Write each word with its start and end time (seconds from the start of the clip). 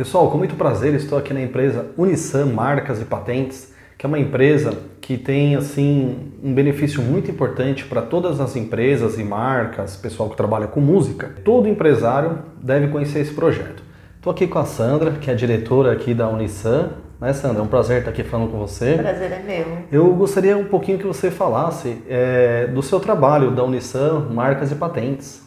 Pessoal, 0.00 0.30
com 0.30 0.38
muito 0.38 0.54
prazer, 0.54 0.94
estou 0.94 1.18
aqui 1.18 1.34
na 1.34 1.42
empresa 1.42 1.90
Unisan 1.94 2.46
Marcas 2.46 3.02
e 3.02 3.04
Patentes, 3.04 3.74
que 3.98 4.06
é 4.06 4.08
uma 4.08 4.18
empresa 4.18 4.72
que 4.98 5.18
tem 5.18 5.56
assim 5.56 6.32
um 6.42 6.54
benefício 6.54 7.02
muito 7.02 7.30
importante 7.30 7.84
para 7.84 8.00
todas 8.00 8.40
as 8.40 8.56
empresas 8.56 9.18
e 9.18 9.22
marcas, 9.22 9.96
pessoal 9.96 10.30
que 10.30 10.38
trabalha 10.38 10.66
com 10.66 10.80
música. 10.80 11.34
Todo 11.44 11.68
empresário 11.68 12.38
deve 12.62 12.88
conhecer 12.88 13.18
esse 13.18 13.34
projeto. 13.34 13.82
Estou 14.16 14.30
aqui 14.30 14.46
com 14.46 14.58
a 14.58 14.64
Sandra, 14.64 15.10
que 15.10 15.28
é 15.28 15.34
a 15.34 15.36
diretora 15.36 15.92
aqui 15.92 16.14
da 16.14 16.30
Unisan. 16.30 16.92
Né, 17.20 17.34
Sandra? 17.34 17.60
É 17.60 17.62
um 17.62 17.68
prazer 17.68 17.98
estar 17.98 18.10
aqui 18.10 18.24
falando 18.24 18.50
com 18.50 18.58
você. 18.58 18.94
Prazer 18.94 19.30
é 19.30 19.42
meu. 19.42 19.66
Eu 19.92 20.14
gostaria 20.14 20.56
um 20.56 20.64
pouquinho 20.64 20.96
que 20.96 21.06
você 21.06 21.30
falasse 21.30 22.02
é, 22.08 22.68
do 22.68 22.82
seu 22.82 23.00
trabalho 23.00 23.50
da 23.50 23.62
Unisan 23.62 24.30
Marcas 24.30 24.72
e 24.72 24.76
Patentes. 24.76 25.42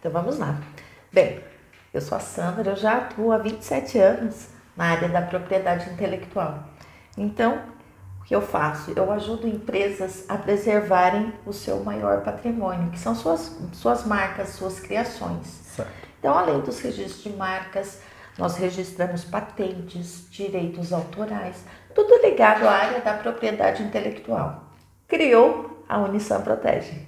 Então 0.00 0.10
vamos 0.10 0.40
lá. 0.40 0.58
Bem, 1.12 1.38
eu 1.96 2.00
sou 2.00 2.18
a 2.18 2.20
Sandra, 2.20 2.72
eu 2.72 2.76
já 2.76 2.98
atuo 2.98 3.32
há 3.32 3.38
27 3.38 3.98
anos 3.98 4.48
na 4.76 4.84
área 4.84 5.08
da 5.08 5.22
propriedade 5.22 5.88
intelectual. 5.90 6.64
Então, 7.16 7.58
o 8.20 8.24
que 8.24 8.36
eu 8.36 8.42
faço? 8.42 8.92
Eu 8.94 9.10
ajudo 9.10 9.48
empresas 9.48 10.26
a 10.28 10.36
preservarem 10.36 11.32
o 11.46 11.52
seu 11.52 11.82
maior 11.82 12.22
patrimônio, 12.22 12.90
que 12.90 12.98
são 12.98 13.14
suas, 13.14 13.56
suas 13.72 14.04
marcas, 14.04 14.50
suas 14.50 14.78
criações. 14.78 15.46
Certo. 15.46 15.90
Então, 16.18 16.36
além 16.36 16.60
dos 16.60 16.80
registros 16.80 17.22
de 17.22 17.30
marcas, 17.30 18.02
nós 18.36 18.56
registramos 18.56 19.24
patentes, 19.24 20.26
direitos 20.30 20.92
autorais, 20.92 21.64
tudo 21.94 22.20
ligado 22.20 22.66
à 22.66 22.72
área 22.72 23.00
da 23.00 23.14
propriedade 23.14 23.82
intelectual. 23.82 24.64
Criou 25.08 25.82
a 25.88 25.98
Unição 25.98 26.42
Protege. 26.42 27.06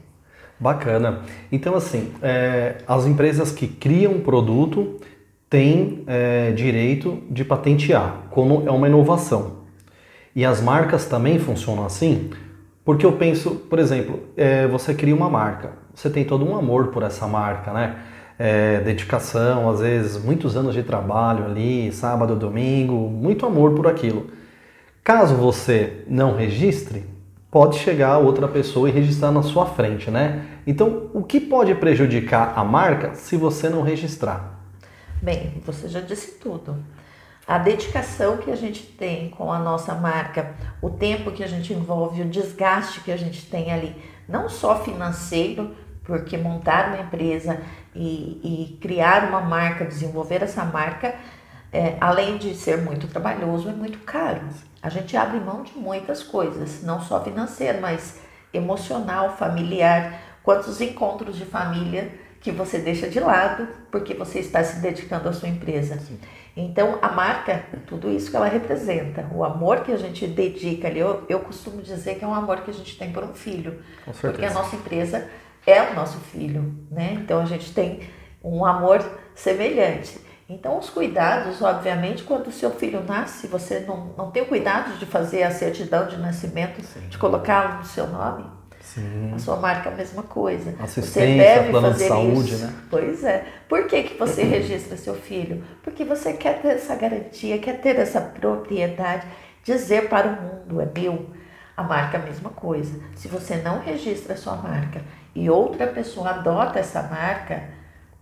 Bacana. 0.60 1.20
Então, 1.52 1.74
assim, 1.74 2.12
é, 2.20 2.78
as 2.86 3.06
empresas 3.06 3.52
que 3.52 3.66
criam 3.66 4.14
um 4.14 4.20
produto 4.20 4.96
têm 5.48 6.02
é, 6.06 6.50
direito 6.52 7.22
de 7.30 7.44
patentear, 7.44 8.22
como 8.30 8.64
é 8.66 8.70
uma 8.70 8.88
inovação. 8.88 9.58
E 10.34 10.44
as 10.44 10.60
marcas 10.60 11.06
também 11.06 11.38
funcionam 11.38 11.86
assim? 11.86 12.30
Porque 12.84 13.04
eu 13.04 13.12
penso, 13.12 13.50
por 13.50 13.78
exemplo, 13.78 14.20
é, 14.36 14.66
você 14.66 14.94
cria 14.94 15.14
uma 15.14 15.28
marca, 15.28 15.72
você 15.94 16.08
tem 16.08 16.24
todo 16.24 16.44
um 16.48 16.56
amor 16.56 16.88
por 16.88 17.02
essa 17.02 17.26
marca, 17.26 17.72
né? 17.72 17.96
É, 18.38 18.80
dedicação, 18.80 19.68
às 19.68 19.80
vezes 19.80 20.22
muitos 20.22 20.56
anos 20.56 20.72
de 20.72 20.82
trabalho 20.84 21.44
ali, 21.44 21.90
sábado, 21.92 22.36
domingo, 22.36 22.94
muito 23.10 23.44
amor 23.44 23.74
por 23.74 23.86
aquilo. 23.86 24.28
Caso 25.02 25.34
você 25.34 26.04
não 26.08 26.36
registre, 26.36 27.04
pode 27.50 27.78
chegar 27.78 28.18
outra 28.18 28.46
pessoa 28.46 28.88
e 28.88 28.92
registrar 28.92 29.30
na 29.30 29.42
sua 29.42 29.66
frente, 29.66 30.10
né? 30.10 30.46
Então, 30.66 31.10
o 31.14 31.22
que 31.22 31.40
pode 31.40 31.74
prejudicar 31.74 32.52
a 32.56 32.62
marca 32.62 33.14
se 33.14 33.36
você 33.36 33.68
não 33.68 33.82
registrar? 33.82 34.60
Bem, 35.22 35.62
você 35.64 35.88
já 35.88 36.00
disse 36.00 36.38
tudo. 36.38 36.76
A 37.46 37.56
dedicação 37.56 38.36
que 38.36 38.50
a 38.50 38.56
gente 38.56 38.82
tem 38.82 39.30
com 39.30 39.50
a 39.50 39.58
nossa 39.58 39.94
marca, 39.94 40.54
o 40.82 40.90
tempo 40.90 41.32
que 41.32 41.42
a 41.42 41.46
gente 41.46 41.72
envolve, 41.72 42.20
o 42.20 42.28
desgaste 42.28 43.00
que 43.00 43.10
a 43.10 43.16
gente 43.16 43.46
tem 43.46 43.72
ali, 43.72 43.96
não 44.28 44.50
só 44.50 44.84
financeiro, 44.84 45.74
porque 46.04 46.36
montar 46.36 46.88
uma 46.88 47.00
empresa 47.00 47.60
e, 47.94 48.40
e 48.44 48.78
criar 48.80 49.28
uma 49.28 49.40
marca, 49.40 49.86
desenvolver 49.86 50.42
essa 50.42 50.64
marca, 50.64 51.14
é, 51.72 51.96
além 52.00 52.38
de 52.38 52.54
ser 52.54 52.78
muito 52.78 53.06
trabalhoso, 53.08 53.68
é 53.68 53.72
muito 53.72 53.98
caro. 54.00 54.42
A 54.82 54.88
gente 54.88 55.16
abre 55.16 55.38
mão 55.40 55.62
de 55.62 55.76
muitas 55.76 56.22
coisas, 56.22 56.82
não 56.82 57.00
só 57.00 57.22
financeiro, 57.22 57.80
mas 57.80 58.20
emocional, 58.52 59.36
familiar. 59.36 60.20
Quantos 60.42 60.80
encontros 60.80 61.36
de 61.36 61.44
família 61.44 62.10
que 62.40 62.50
você 62.50 62.78
deixa 62.78 63.08
de 63.08 63.20
lado 63.20 63.68
porque 63.90 64.14
você 64.14 64.38
está 64.38 64.62
se 64.62 64.80
dedicando 64.80 65.28
à 65.28 65.32
sua 65.32 65.48
empresa. 65.48 65.98
Sim. 65.98 66.18
Então, 66.56 66.98
a 67.00 67.10
marca, 67.10 67.64
tudo 67.86 68.10
isso 68.10 68.30
que 68.30 68.36
ela 68.36 68.48
representa, 68.48 69.28
o 69.32 69.44
amor 69.44 69.82
que 69.82 69.92
a 69.92 69.96
gente 69.96 70.26
dedica 70.26 70.88
ali, 70.88 70.98
eu, 70.98 71.24
eu 71.28 71.40
costumo 71.40 71.80
dizer 71.82 72.16
que 72.16 72.24
é 72.24 72.28
um 72.28 72.34
amor 72.34 72.62
que 72.62 72.70
a 72.70 72.74
gente 72.74 72.98
tem 72.98 73.12
por 73.12 73.22
um 73.22 73.32
filho, 73.32 73.80
porque 74.20 74.44
a 74.44 74.52
nossa 74.52 74.74
empresa 74.74 75.28
é 75.64 75.82
o 75.82 75.94
nosso 75.94 76.18
filho, 76.18 76.74
né? 76.90 77.12
Então, 77.12 77.40
a 77.40 77.44
gente 77.44 77.72
tem 77.72 78.00
um 78.42 78.64
amor 78.64 79.04
semelhante. 79.34 80.18
Então, 80.48 80.78
os 80.78 80.88
cuidados, 80.88 81.60
obviamente, 81.60 82.22
quando 82.22 82.46
o 82.46 82.52
seu 82.52 82.70
filho 82.70 83.04
nasce, 83.04 83.46
você 83.46 83.80
não, 83.80 84.14
não 84.16 84.30
tem 84.30 84.42
o 84.42 84.46
cuidado 84.46 84.96
de 84.98 85.04
fazer 85.04 85.42
a 85.42 85.50
certidão 85.50 86.06
de 86.06 86.16
nascimento, 86.16 86.82
Sim. 86.82 87.00
de 87.08 87.18
colocá-lo 87.18 87.78
no 87.78 87.84
seu 87.84 88.06
nome. 88.06 88.46
Sim. 88.80 89.34
A 89.34 89.38
sua 89.38 89.56
marca 89.56 89.90
é 89.90 89.92
a 89.92 89.96
mesma 89.96 90.22
coisa. 90.22 90.74
Assistência, 90.80 91.20
você 91.20 91.36
deve 91.36 91.70
plano 91.70 91.88
fazer 91.88 92.04
de 92.04 92.08
saúde, 92.08 92.54
isso. 92.54 92.64
né? 92.64 92.74
Pois 92.88 93.24
é. 93.24 93.44
Por 93.68 93.86
que, 93.86 94.02
que 94.04 94.18
você 94.18 94.42
registra 94.42 94.96
seu 94.96 95.14
filho? 95.14 95.62
Porque 95.82 96.02
você 96.02 96.32
quer 96.32 96.62
ter 96.62 96.68
essa 96.68 96.96
garantia, 96.96 97.58
quer 97.58 97.82
ter 97.82 97.96
essa 97.96 98.18
propriedade, 98.18 99.26
dizer 99.62 100.08
para 100.08 100.28
o 100.28 100.42
mundo, 100.42 100.80
é 100.80 100.88
meu. 100.98 101.28
A 101.76 101.82
marca 101.82 102.16
é 102.16 102.20
a 102.22 102.24
mesma 102.24 102.48
coisa. 102.48 102.98
Se 103.14 103.28
você 103.28 103.56
não 103.56 103.80
registra 103.80 104.32
a 104.32 104.36
sua 104.36 104.56
marca 104.56 105.02
e 105.34 105.50
outra 105.50 105.86
pessoa 105.86 106.30
adota 106.30 106.78
essa 106.78 107.02
marca, 107.02 107.64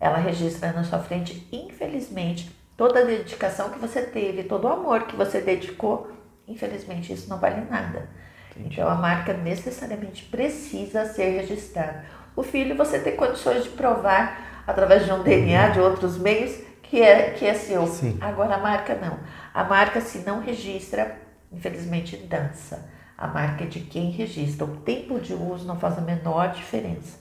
ela 0.01 0.19
registra 0.19 0.73
na 0.73 0.84
sua 0.84 0.99
frente, 0.99 1.49
infelizmente, 1.51 2.55
toda 2.77 3.01
a 3.01 3.05
dedicação 3.05 3.71
que 3.71 3.79
você 3.79 4.03
teve, 4.03 4.45
todo 4.45 4.65
o 4.65 4.73
amor 4.73 5.05
que 5.05 5.17
você 5.17 5.41
dedicou, 5.41 6.11
infelizmente 6.47 7.12
isso 7.12 7.29
não 7.29 7.39
vale 7.39 7.62
nada. 7.71 8.09
Entendi. 8.51 8.75
Então 8.75 8.89
a 8.89 8.95
marca 8.95 9.33
necessariamente 9.33 10.25
precisa 10.25 11.07
ser 11.07 11.41
registrada. 11.41 12.05
O 12.34 12.43
filho 12.43 12.77
você 12.77 12.99
tem 12.99 13.17
condições 13.17 13.65
de 13.65 13.71
provar 13.71 14.65
através 14.67 15.05
de 15.05 15.12
um 15.12 15.23
DNA, 15.23 15.69
de 15.69 15.81
outros 15.81 16.19
meios, 16.19 16.61
que 16.83 17.01
é, 17.01 17.31
que 17.31 17.47
é 17.47 17.55
seu. 17.55 17.87
Sim. 17.87 18.19
Agora 18.21 18.57
a 18.57 18.59
marca 18.59 18.95
não. 18.95 19.19
A 19.53 19.65
marca, 19.65 20.01
se 20.01 20.19
não 20.19 20.41
registra, 20.41 21.17
infelizmente 21.51 22.17
dança. 22.17 22.91
A 23.17 23.27
marca 23.27 23.65
é 23.65 23.67
de 23.67 23.81
quem 23.81 24.11
registra. 24.11 24.67
O 24.67 24.77
tempo 24.78 25.19
de 25.19 25.33
uso 25.33 25.67
não 25.67 25.78
faz 25.78 25.97
a 25.97 26.03
menor 26.03 26.53
diferença. 26.53 27.19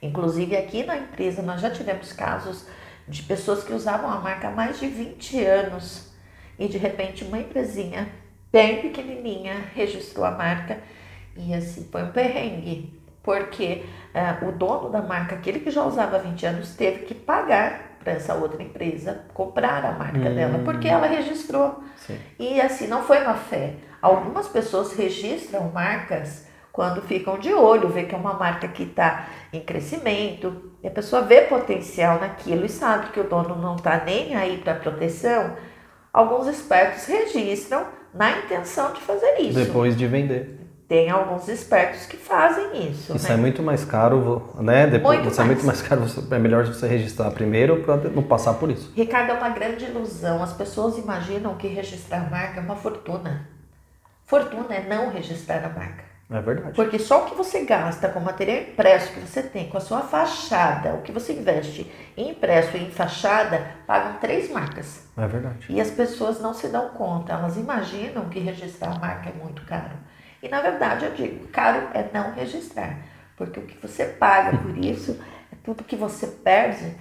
Inclusive, 0.00 0.56
aqui 0.56 0.84
na 0.84 0.96
empresa, 0.96 1.42
nós 1.42 1.60
já 1.60 1.70
tivemos 1.70 2.12
casos 2.12 2.66
de 3.08 3.22
pessoas 3.22 3.62
que 3.64 3.72
usavam 3.72 4.10
a 4.10 4.20
marca 4.20 4.48
há 4.48 4.50
mais 4.50 4.78
de 4.78 4.86
20 4.86 5.44
anos 5.44 6.12
e 6.58 6.66
de 6.68 6.78
repente 6.78 7.24
uma 7.24 7.38
empresinha 7.38 8.08
bem 8.50 8.80
pequenininha 8.80 9.54
registrou 9.74 10.24
a 10.24 10.30
marca 10.30 10.78
e 11.36 11.54
assim 11.54 11.86
foi 11.90 12.02
um 12.02 12.10
perrengue, 12.10 12.98
porque 13.22 13.84
uh, 14.14 14.48
o 14.48 14.52
dono 14.52 14.88
da 14.88 15.02
marca, 15.02 15.34
aquele 15.34 15.60
que 15.60 15.70
já 15.70 15.84
usava 15.84 16.16
há 16.16 16.20
20 16.20 16.46
anos, 16.46 16.74
teve 16.74 17.04
que 17.04 17.14
pagar 17.14 17.98
para 18.02 18.14
essa 18.14 18.34
outra 18.34 18.62
empresa 18.62 19.24
comprar 19.34 19.84
a 19.84 19.92
marca 19.92 20.18
hum. 20.18 20.34
dela, 20.34 20.60
porque 20.64 20.88
ela 20.88 21.06
registrou. 21.06 21.82
Sim. 21.96 22.18
E 22.38 22.60
assim, 22.60 22.86
não 22.86 23.02
foi 23.02 23.20
uma 23.22 23.34
fé. 23.34 23.74
Algumas 24.00 24.48
pessoas 24.48 24.92
registram 24.92 25.70
marcas 25.72 26.45
quando 26.76 27.00
ficam 27.00 27.38
de 27.38 27.54
olho, 27.54 27.88
vê 27.88 28.04
que 28.04 28.14
é 28.14 28.18
uma 28.18 28.34
marca 28.34 28.68
que 28.68 28.82
está 28.82 29.28
em 29.50 29.60
crescimento, 29.60 30.72
e 30.82 30.86
a 30.86 30.90
pessoa 30.90 31.22
vê 31.22 31.40
potencial 31.40 32.20
naquilo 32.20 32.66
e 32.66 32.68
sabe 32.68 33.08
que 33.12 33.18
o 33.18 33.24
dono 33.24 33.56
não 33.56 33.76
está 33.76 34.04
nem 34.04 34.36
aí 34.36 34.58
para 34.58 34.74
proteção, 34.74 35.56
alguns 36.12 36.46
espertos 36.46 37.06
registram 37.06 37.86
na 38.12 38.40
intenção 38.40 38.92
de 38.92 39.00
fazer 39.00 39.40
isso. 39.40 39.58
Depois 39.58 39.96
de 39.96 40.06
vender. 40.06 40.60
Tem 40.86 41.08
alguns 41.08 41.48
espertos 41.48 42.04
que 42.04 42.18
fazem 42.18 42.90
isso. 42.90 43.16
Isso 43.16 43.26
né? 43.26 43.34
é 43.34 43.36
muito 43.38 43.62
mais 43.62 43.82
caro, 43.82 44.54
né? 44.56 44.86
Depois, 44.86 45.18
muito 45.18 45.32
você 45.32 45.40
mais. 45.40 45.50
é 45.50 45.54
muito 45.54 45.66
mais 45.66 45.80
caro, 45.80 46.02
é 46.30 46.38
melhor 46.38 46.66
você 46.66 46.86
registrar 46.86 47.30
primeiro 47.30 47.82
para 47.84 47.96
não 48.10 48.22
passar 48.22 48.52
por 48.52 48.70
isso. 48.70 48.92
Ricardo, 48.94 49.30
é 49.30 49.32
uma 49.32 49.48
grande 49.48 49.86
ilusão. 49.86 50.42
As 50.42 50.52
pessoas 50.52 50.98
imaginam 50.98 51.54
que 51.54 51.68
registrar 51.68 52.30
marca 52.30 52.60
é 52.60 52.62
uma 52.62 52.76
fortuna. 52.76 53.48
Fortuna 54.26 54.74
é 54.74 54.86
não 54.86 55.10
registrar 55.10 55.64
a 55.64 55.70
marca. 55.70 56.15
É 56.28 56.40
verdade. 56.40 56.74
Porque 56.74 56.98
só 56.98 57.22
o 57.22 57.26
que 57.26 57.36
você 57.36 57.64
gasta 57.64 58.08
com 58.08 58.18
o 58.18 58.24
material 58.24 58.62
impresso 58.62 59.12
que 59.12 59.20
você 59.20 59.42
tem, 59.42 59.68
com 59.68 59.78
a 59.78 59.80
sua 59.80 60.00
fachada, 60.00 60.94
o 60.94 61.02
que 61.02 61.12
você 61.12 61.32
investe 61.32 61.90
em 62.16 62.30
impresso 62.30 62.76
e 62.76 62.82
em 62.82 62.90
fachada, 62.90 63.64
pagam 63.86 64.18
três 64.18 64.50
marcas. 64.50 65.06
É 65.16 65.26
verdade. 65.26 65.66
E 65.68 65.80
as 65.80 65.90
pessoas 65.90 66.40
não 66.40 66.52
se 66.52 66.66
dão 66.68 66.88
conta, 66.90 67.32
elas 67.32 67.56
imaginam 67.56 68.28
que 68.28 68.40
registrar 68.40 68.96
a 68.96 68.98
marca 68.98 69.30
é 69.30 69.32
muito 69.32 69.64
caro. 69.64 69.96
E 70.42 70.48
na 70.48 70.60
verdade 70.60 71.04
eu 71.04 71.12
digo, 71.12 71.46
caro 71.48 71.88
é 71.94 72.08
não 72.12 72.32
registrar. 72.32 72.98
Porque 73.36 73.60
o 73.60 73.66
que 73.66 73.78
você 73.80 74.06
paga 74.06 74.58
por 74.58 74.76
isso 74.84 75.20
é 75.52 75.56
tudo 75.62 75.84
que 75.84 75.94
você 75.94 76.26
perde 76.26 76.96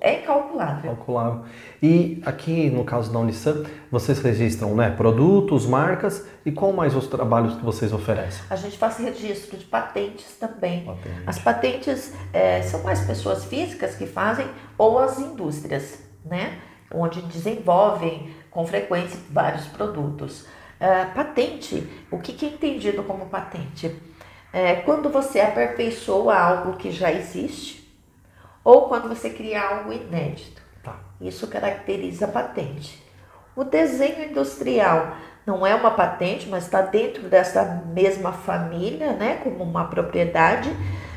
é 0.00 0.20
incalculável. 0.20 0.94
Calculável. 0.94 1.44
E 1.80 2.20
aqui 2.26 2.68
no 2.68 2.84
caso 2.84 3.12
da 3.12 3.18
Unisan, 3.20 3.64
vocês 3.90 4.20
registram 4.20 4.74
né, 4.74 4.90
produtos, 4.90 5.66
marcas 5.66 6.26
e 6.44 6.50
qual 6.50 6.72
mais 6.72 6.96
os 6.96 7.06
trabalhos 7.06 7.54
que 7.54 7.64
vocês 7.64 7.92
oferecem? 7.92 8.42
A 8.50 8.56
gente 8.56 8.76
faz 8.76 8.98
registro 8.98 9.56
de 9.56 9.64
patentes 9.64 10.36
também. 10.38 10.84
Patente. 10.84 11.22
As 11.26 11.38
patentes 11.38 12.12
é, 12.32 12.60
são 12.62 12.82
mais 12.82 13.00
pessoas 13.06 13.44
físicas 13.44 13.94
que 13.94 14.06
fazem 14.06 14.48
ou 14.76 14.98
as 14.98 15.18
indústrias, 15.20 16.00
né? 16.24 16.58
Onde 16.92 17.22
desenvolvem 17.22 18.30
com 18.50 18.66
frequência 18.66 19.18
vários 19.30 19.66
produtos. 19.66 20.46
É, 20.80 21.04
patente, 21.06 21.86
o 22.10 22.18
que, 22.18 22.32
que 22.32 22.46
é 22.46 22.48
entendido 22.48 23.02
como 23.04 23.26
patente? 23.26 23.94
É 24.52 24.76
quando 24.76 25.08
você 25.10 25.40
aperfeiçoa 25.40 26.34
algo 26.34 26.76
que 26.76 26.90
já 26.90 27.12
existe 27.12 27.87
ou 28.68 28.82
quando 28.82 29.08
você 29.08 29.30
cria 29.30 29.62
algo 29.62 29.90
inédito. 29.90 30.60
Tá. 30.84 30.96
Isso 31.18 31.46
caracteriza 31.46 32.26
a 32.26 32.28
patente. 32.28 33.02
O 33.56 33.64
desenho 33.64 34.30
industrial 34.30 35.16
não 35.46 35.66
é 35.66 35.74
uma 35.74 35.92
patente, 35.92 36.46
mas 36.46 36.64
está 36.64 36.82
dentro 36.82 37.30
dessa 37.30 37.82
mesma 37.94 38.30
família, 38.30 39.14
né, 39.14 39.40
como 39.42 39.64
uma 39.64 39.86
propriedade, 39.86 40.68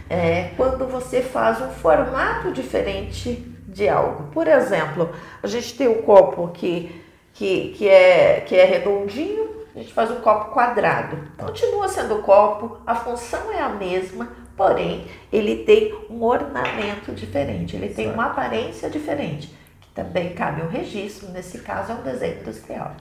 é, 0.10 0.52
quando 0.56 0.88
você 0.88 1.22
faz 1.22 1.60
um 1.60 1.72
formato 1.72 2.54
diferente 2.54 3.34
de 3.68 3.90
algo. 3.90 4.32
Por 4.32 4.48
exemplo, 4.48 5.10
a 5.44 5.48
gente 5.48 5.76
tem 5.76 5.90
um 5.90 6.04
copo 6.04 6.48
que, 6.54 7.04
que, 7.34 7.74
que, 7.78 7.86
é, 7.86 8.46
que 8.48 8.56
é 8.56 8.64
redondinho, 8.64 9.52
a 9.76 9.80
gente 9.80 9.92
faz 9.92 10.10
um 10.10 10.22
copo 10.22 10.52
quadrado. 10.52 11.18
Continua 11.38 11.90
sendo 11.90 12.22
copo, 12.22 12.78
a 12.88 12.96
função 12.96 13.52
é 13.52 13.60
a 13.60 13.68
mesma, 13.68 14.30
porém 14.62 15.06
ele 15.34 15.64
tem 15.64 15.92
um 16.08 16.22
ornamento 16.24 17.12
diferente, 17.14 17.76
ele 17.76 17.90
tem 17.90 18.12
uma 18.12 18.28
aparência 18.28 18.92
diferente, 18.92 19.52
que 19.82 19.90
também 19.90 20.34
cabe 20.34 20.62
um 20.62 20.68
registro, 20.68 21.30
nesse 21.32 21.62
caso 21.62 21.94
é 21.94 21.96
um 21.96 22.04
desenho 22.04 22.42
industrial. 22.42 22.92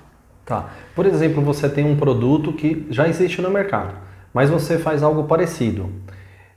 Tá. 0.46 0.70
Por 0.94 1.04
exemplo, 1.04 1.42
você 1.42 1.68
tem 1.68 1.84
um 1.84 1.98
produto 1.98 2.54
que 2.54 2.86
já 2.88 3.06
existe 3.06 3.42
no 3.42 3.50
mercado, 3.50 3.94
mas 4.32 4.48
você 4.48 4.78
faz 4.78 5.02
algo 5.02 5.24
parecido. 5.24 5.90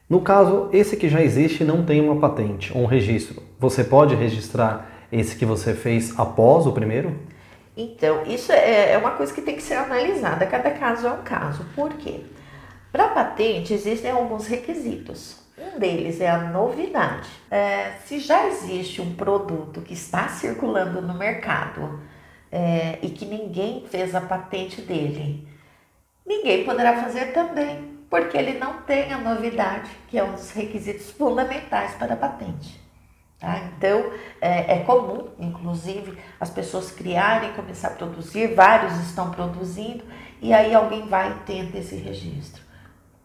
No 0.10 0.22
caso, 0.22 0.70
esse 0.72 0.96
que 0.96 1.10
já 1.10 1.22
existe 1.22 1.66
não 1.66 1.84
tem 1.84 2.00
uma 2.00 2.16
patente, 2.22 2.76
um 2.78 2.86
registro. 2.86 3.44
Você 3.60 3.84
pode 3.84 4.16
registrar 4.16 4.90
esse 5.12 5.36
que 5.36 5.46
você 5.46 5.74
fez 5.74 6.18
após 6.18 6.66
o 6.66 6.72
primeiro? 6.72 7.14
Então, 7.76 8.24
isso 8.26 8.54
é, 8.54 8.94
é 8.94 8.98
uma 8.98 9.12
coisa 9.12 9.34
que 9.34 9.42
tem 9.42 9.58
que 9.58 9.64
ser 9.64 9.74
analisada, 9.74 10.46
cada 10.46 10.72
caso 10.72 11.08
é 11.08 11.12
um 11.12 11.24
caso. 11.24 11.66
Por 11.76 11.92
quê? 11.96 12.22
Para 12.94 13.08
patente 13.08 13.74
existem 13.74 14.12
alguns 14.12 14.46
requisitos. 14.46 15.42
Um 15.58 15.80
deles 15.80 16.22
é 16.22 16.30
a 16.30 16.38
novidade. 16.38 17.28
É, 17.50 17.94
se 18.06 18.20
já 18.20 18.46
existe 18.46 19.02
um 19.02 19.16
produto 19.16 19.82
que 19.82 19.96
está 19.96 20.28
circulando 20.28 21.02
no 21.02 21.16
mercado 21.16 22.00
é, 22.52 23.00
e 23.02 23.10
que 23.10 23.26
ninguém 23.26 23.88
fez 23.90 24.14
a 24.14 24.22
patente 24.22 24.80
dele, 24.80 25.48
ninguém 26.24 26.64
poderá 26.64 27.02
fazer 27.02 27.34
também 27.34 27.98
porque 28.12 28.38
ele 28.38 28.60
não 28.60 28.84
tem 28.84 29.12
a 29.12 29.18
novidade, 29.18 29.90
que 30.08 30.20
é 30.20 30.24
um 30.24 30.34
dos 30.34 30.52
requisitos 30.52 31.10
fundamentais 31.10 31.96
para 31.96 32.14
a 32.14 32.18
patente. 32.18 32.80
Tá? 33.40 33.58
Então, 33.76 34.12
é, 34.40 34.76
é, 34.76 34.80
comum, 34.82 35.30
inclusive, 35.40 36.16
as 36.40 36.52
pessoas 36.52 36.92
criarem, 36.92 37.54
começar 37.54 37.88
a 37.88 37.96
produzir, 37.96 38.54
vários 38.54 38.94
estão 39.00 39.32
produzindo, 39.32 40.04
e 40.40 40.54
aí 40.54 40.76
alguém 40.76 41.08
vai 41.08 41.32
e 41.32 41.40
tenta 41.40 41.80
esse 41.80 41.96
registro. 41.96 42.62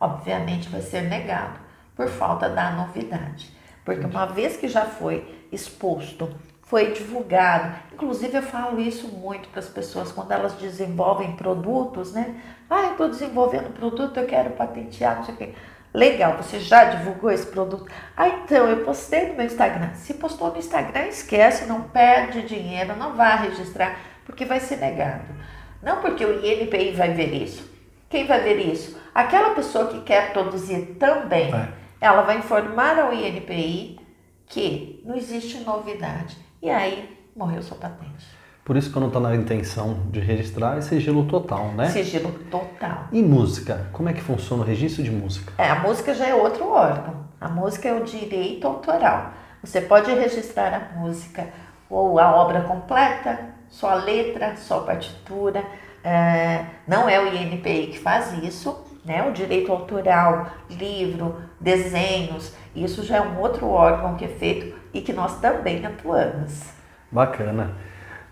Obviamente 0.00 0.68
vai 0.68 0.80
ser 0.80 1.02
negado 1.02 1.58
por 1.94 2.08
falta 2.08 2.48
da 2.48 2.70
novidade. 2.70 3.52
Porque 3.84 4.06
uma 4.06 4.26
vez 4.26 4.56
que 4.56 4.68
já 4.68 4.84
foi 4.84 5.46
exposto 5.50 6.28
foi 6.62 6.92
divulgado. 6.92 7.74
Inclusive, 7.92 8.36
eu 8.36 8.42
falo 8.42 8.78
isso 8.78 9.08
muito 9.08 9.48
para 9.48 9.60
as 9.60 9.68
pessoas 9.68 10.12
quando 10.12 10.30
elas 10.32 10.52
desenvolvem 10.52 11.32
produtos, 11.32 12.12
né? 12.12 12.40
Ah, 12.68 12.82
eu 12.82 12.90
estou 12.92 13.08
desenvolvendo 13.08 13.72
produto, 13.72 14.18
eu 14.18 14.26
quero 14.26 14.50
patentear, 14.50 15.16
não 15.16 15.24
sei 15.24 15.34
o 15.34 15.36
quê. 15.38 15.54
Legal, 15.94 16.36
você 16.36 16.60
já 16.60 16.84
divulgou 16.84 17.30
esse 17.30 17.46
produto? 17.46 17.86
Ah, 18.14 18.28
então, 18.28 18.68
eu 18.68 18.84
postei 18.84 19.28
no 19.28 19.36
meu 19.36 19.46
Instagram. 19.46 19.94
Se 19.94 20.14
postou 20.14 20.52
no 20.52 20.58
Instagram, 20.58 21.06
esquece, 21.06 21.64
não 21.64 21.82
perde 21.82 22.42
dinheiro, 22.42 22.94
não 22.94 23.16
vá 23.16 23.36
registrar, 23.36 23.98
porque 24.26 24.44
vai 24.44 24.60
ser 24.60 24.76
negado. 24.76 25.24
Não 25.82 26.02
porque 26.02 26.24
o 26.24 26.44
INPI 26.44 26.92
vai 26.92 27.14
ver 27.14 27.32
isso. 27.32 27.77
Quem 28.08 28.26
vai 28.26 28.40
ver 28.42 28.58
isso? 28.58 28.98
Aquela 29.14 29.50
pessoa 29.50 29.88
que 29.88 30.00
quer 30.00 30.32
produzir 30.32 30.96
também. 30.98 31.54
É. 31.54 31.68
Ela 32.00 32.22
vai 32.22 32.38
informar 32.38 32.98
ao 32.98 33.12
INPI 33.12 33.98
que 34.46 35.02
não 35.04 35.16
existe 35.16 35.58
novidade 35.60 36.36
e 36.62 36.70
aí 36.70 37.18
morreu 37.36 37.62
sua 37.62 37.76
patente. 37.76 38.26
Por 38.64 38.76
isso 38.76 38.90
que 38.90 38.96
eu 38.96 39.00
não 39.00 39.08
estou 39.08 39.22
na 39.22 39.34
intenção 39.34 40.06
de 40.10 40.20
registrar 40.20 40.76
é 40.76 40.80
sigilo 40.80 41.24
total, 41.26 41.68
né? 41.72 41.88
Sigilo 41.88 42.32
total. 42.50 43.08
E 43.10 43.22
música? 43.22 43.88
Como 43.92 44.08
é 44.08 44.12
que 44.12 44.20
funciona 44.20 44.62
o 44.62 44.66
registro 44.66 45.02
de 45.02 45.10
música? 45.10 45.52
É, 45.56 45.70
a 45.70 45.76
música 45.76 46.12
já 46.12 46.26
é 46.26 46.34
outro 46.34 46.68
órgão. 46.68 47.26
A 47.40 47.48
música 47.48 47.88
é 47.88 47.94
o 47.94 48.04
direito 48.04 48.66
autoral. 48.66 49.32
Você 49.62 49.80
pode 49.80 50.12
registrar 50.12 50.74
a 50.74 50.98
música 50.98 51.48
ou 51.88 52.18
a 52.18 52.34
obra 52.36 52.60
completa, 52.62 53.54
só 53.68 53.90
a 53.90 53.94
letra, 53.94 54.54
só 54.56 54.80
a 54.80 54.84
partitura. 54.84 55.64
É, 56.02 56.64
não 56.86 57.08
é 57.08 57.20
o 57.20 57.34
INPI 57.34 57.88
que 57.88 57.98
faz 57.98 58.32
isso, 58.42 58.84
né? 59.04 59.26
O 59.28 59.32
direito 59.32 59.72
autoral, 59.72 60.46
livro, 60.70 61.36
desenhos, 61.60 62.52
isso 62.74 63.02
já 63.04 63.16
é 63.16 63.20
um 63.20 63.38
outro 63.38 63.66
órgão 63.68 64.16
que 64.16 64.24
é 64.24 64.28
feito 64.28 64.76
e 64.92 65.00
que 65.00 65.12
nós 65.12 65.40
também 65.40 65.84
atuamos. 65.84 66.62
Bacana. 67.10 67.72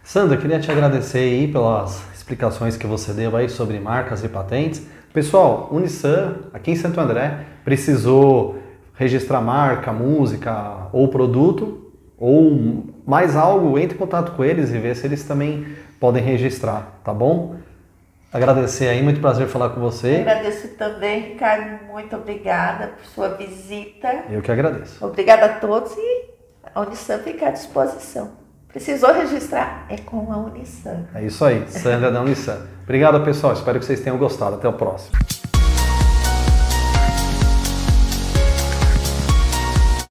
Sandra, 0.02 0.36
queria 0.36 0.60
te 0.60 0.70
agradecer 0.70 1.18
aí 1.18 1.48
pelas 1.48 2.02
explicações 2.14 2.76
que 2.76 2.86
você 2.86 3.12
deu 3.12 3.34
aí 3.36 3.48
sobre 3.48 3.80
marcas 3.80 4.22
e 4.22 4.28
patentes. 4.28 4.86
Pessoal, 5.12 5.69
Unisan, 5.72 6.36
aqui 6.52 6.70
em 6.70 6.76
Santo 6.76 7.00
André, 7.00 7.40
precisou 7.64 8.58
registrar 8.94 9.40
marca, 9.40 9.92
música 9.92 10.88
ou 10.92 11.08
produto, 11.08 11.92
ou 12.19 12.84
mais 13.06 13.36
algo, 13.36 13.78
entre 13.78 13.96
em 13.96 13.98
contato 13.98 14.32
com 14.32 14.44
eles 14.44 14.70
e 14.70 14.78
ver 14.78 14.94
se 14.94 15.06
eles 15.06 15.24
também 15.24 15.66
podem 16.00 16.22
registrar, 16.22 17.00
tá 17.04 17.12
bom? 17.12 17.56
Agradecer 18.32 18.88
aí, 18.88 19.02
muito 19.02 19.20
prazer 19.20 19.46
falar 19.48 19.70
com 19.70 19.81
você. 19.81 20.16
agradeço 20.16 20.69
também, 20.76 21.32
Ricardo, 21.32 21.87
muito 21.87 22.14
obrigada 22.16 22.88
por 22.88 23.06
sua 23.06 23.28
visita. 23.31 24.25
Eu 24.28 24.43
que 24.43 24.50
agradeço. 24.52 25.04
Obrigada 25.04 25.46
a 25.46 25.48
todos 25.60 25.93
e 25.96 26.25
a 26.75 26.81
Unisam 26.82 27.19
fica 27.20 27.48
à 27.48 27.50
disposição. 27.50 28.32
Precisou 28.69 29.12
registrar? 29.14 29.87
É 29.88 29.96
com 29.96 30.31
a 30.31 30.37
Unisam. 30.37 31.06
É 31.14 31.25
isso 31.25 31.43
aí, 31.44 31.66
Sandra 31.69 32.10
da 32.10 32.20
Unisam. 32.20 32.58
Obrigado, 32.82 33.25
pessoal. 33.25 33.54
Espero 33.54 33.78
que 33.78 33.87
vocês 33.87 34.00
tenham 34.00 34.19
gostado. 34.19 34.56
Até 34.56 34.69
o 34.69 34.72
próximo. 34.75 35.16